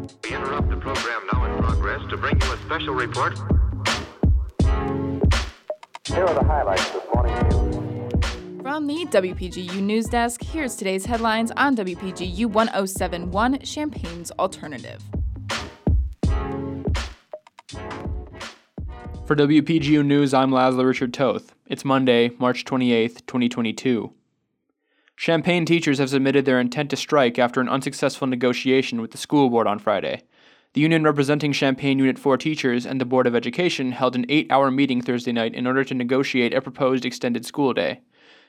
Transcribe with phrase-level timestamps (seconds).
[0.00, 3.38] We interrupt the program now in progress to bring you a special report.
[6.06, 8.62] Here are the highlights this morning's news.
[8.62, 15.02] From the WPGU News Desk, here's today's headlines on WPGU 1071 Champaign's Alternative.
[19.26, 21.54] For WPGU News, I'm Laszlo Richard Toth.
[21.66, 24.12] It's Monday, March 28, 2022.
[25.20, 29.50] Champaign teachers have submitted their intent to strike after an unsuccessful negotiation with the school
[29.50, 30.22] board on Friday.
[30.72, 34.50] The union representing Champaign Unit 4 teachers and the Board of Education held an eight
[34.50, 38.00] hour meeting Thursday night in order to negotiate a proposed extended school day.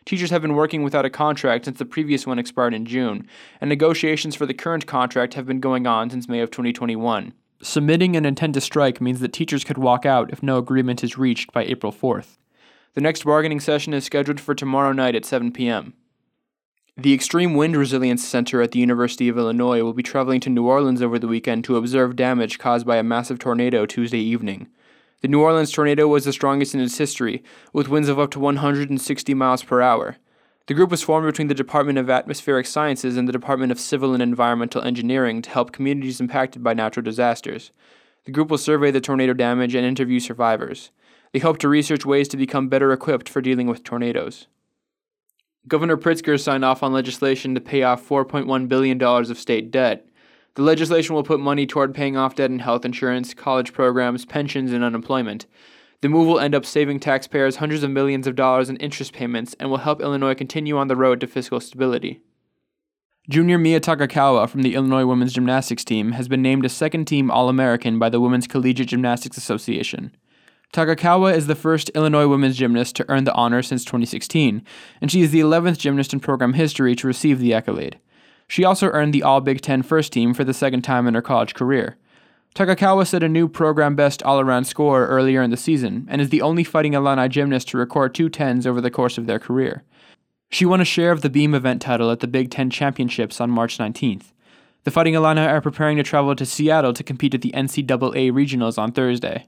[0.05, 3.27] Teachers have been working without a contract since the previous one expired in June,
[3.60, 7.34] and negotiations for the current contract have been going on since May of 2021.
[7.62, 11.18] Submitting an intent to strike means that teachers could walk out if no agreement is
[11.18, 12.38] reached by April 4th.
[12.94, 15.96] The next bargaining session is scheduled for tomorrow night at 7 p.m.
[17.02, 20.68] The Extreme Wind Resilience Center at the University of Illinois will be traveling to New
[20.68, 24.68] Orleans over the weekend to observe damage caused by a massive tornado Tuesday evening.
[25.22, 28.40] The New Orleans tornado was the strongest in its history, with winds of up to
[28.40, 30.18] 160 miles per hour.
[30.68, 34.13] The group was formed between the Department of Atmospheric Sciences and the Department of Civil
[34.13, 37.72] and Environmental Engineering to help communities impacted by natural disasters.
[38.26, 40.91] The group will survey the tornado damage and interview survivors.
[41.34, 44.46] They hope to research ways to become better equipped for dealing with tornadoes.
[45.67, 50.07] Governor Pritzker signed off on legislation to pay off $4.1 billion of state debt.
[50.55, 54.73] The legislation will put money toward paying off debt in health insurance, college programs, pensions,
[54.73, 55.45] and unemployment.
[56.01, 59.55] The move will end up saving taxpayers hundreds of millions of dollars in interest payments
[59.59, 62.21] and will help Illinois continue on the road to fiscal stability.
[63.29, 67.29] Junior Mia Takekawa from the Illinois women's gymnastics team has been named a second team
[67.29, 70.16] All American by the Women's Collegiate Gymnastics Association.
[70.74, 74.64] Takekawa is the first Illinois women's gymnast to earn the honor since 2016,
[75.02, 78.00] and she is the 11th gymnast in program history to receive the accolade.
[78.47, 81.22] She also earned the All Big Ten first team for the second time in her
[81.22, 81.97] college career.
[82.56, 86.30] Takekawa set a new program best all around score earlier in the season and is
[86.30, 89.84] the only Fighting Illini gymnast to record two tens over the course of their career.
[90.50, 93.50] She won a share of the beam event title at the Big Ten Championships on
[93.50, 94.31] March 19th.
[94.84, 98.78] The Fighting Illini are preparing to travel to Seattle to compete at the NCAA Regionals
[98.78, 99.47] on Thursday.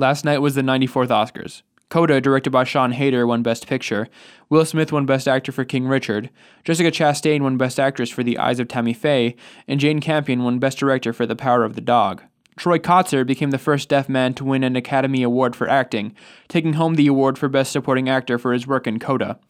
[0.00, 1.62] Last night was the 94th Oscars.
[1.88, 4.08] Coda, directed by Sian Heder, won Best Picture.
[4.48, 6.30] Will Smith won Best Actor for King Richard.
[6.62, 9.34] Jessica Chastain won Best Actress for The Eyes of Tammy Faye.
[9.66, 12.22] And Jane Campion won Best Director for The Power of the Dog.
[12.56, 16.14] Troy Kotsur became the first deaf man to win an Academy Award for acting,
[16.46, 19.40] taking home the award for Best Supporting Actor for his work in Coda.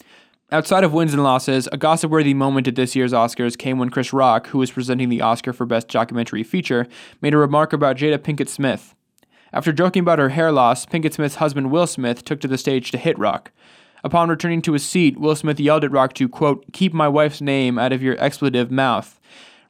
[0.51, 3.91] Outside of wins and losses, a gossip worthy moment at this year's Oscars came when
[3.91, 6.87] Chris Rock, who was presenting the Oscar for Best Documentary Feature,
[7.21, 8.95] made a remark about Jada Pinkett Smith.
[9.53, 12.91] After joking about her hair loss, Pinkett Smith's husband Will Smith took to the stage
[12.91, 13.51] to hit Rock.
[14.05, 17.41] Upon returning to his seat, Will Smith yelled at Rock to, quote, keep my wife's
[17.41, 19.19] name out of your expletive mouth.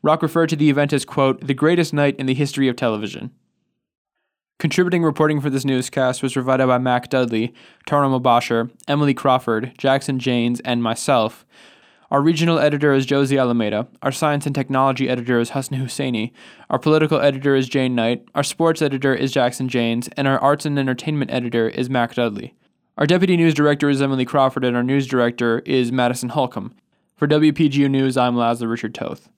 [0.03, 3.31] Rock referred to the event as, quote, the greatest night in the history of television.
[4.59, 7.55] Contributing reporting for this newscast was provided by Mac Dudley,
[7.87, 11.47] Tara Mobasher, Emily Crawford, Jackson Janes, and myself.
[12.11, 13.87] Our regional editor is Josie Alameda.
[14.01, 16.33] Our science and technology editor is Hassan Husseini.
[16.71, 18.27] Our political editor is Jane Knight.
[18.35, 20.09] Our sports editor is Jackson Janes.
[20.17, 22.55] And our arts and entertainment editor is Mac Dudley.
[22.97, 26.75] Our deputy news director is Emily Crawford, and our news director is Madison Holcomb.
[27.15, 29.29] For WPGU News, I'm Laszlo Richard Toth.